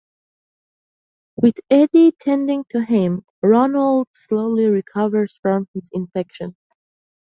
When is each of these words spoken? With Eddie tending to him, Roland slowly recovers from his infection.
With 1.35 1.59
Eddie 1.69 2.13
tending 2.13 2.63
to 2.71 2.83
him, 2.83 3.23
Roland 3.43 4.07
slowly 4.15 4.65
recovers 4.65 5.37
from 5.39 5.67
his 5.75 5.83
infection. 5.93 6.55